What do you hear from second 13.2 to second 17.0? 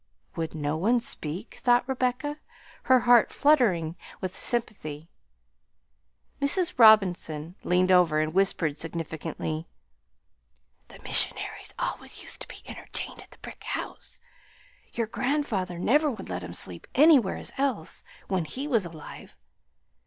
at the brick house; your grandfather never would let 'em sleep